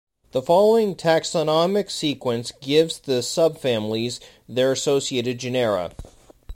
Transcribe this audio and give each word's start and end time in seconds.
The 0.31 0.41
following 0.41 0.95
taxonomic 0.95 1.91
sequence 1.91 2.51
gives 2.59 2.97
the 3.01 3.21
subfamilies, 3.21 4.19
their 4.49 4.71
associated 4.71 5.37
genera. 5.37 5.91